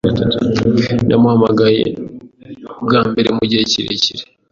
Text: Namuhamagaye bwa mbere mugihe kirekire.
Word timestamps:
Namuhamagaye 1.07 1.83
bwa 2.83 3.01
mbere 3.09 3.29
mugihe 3.37 3.63
kirekire. 3.71 4.23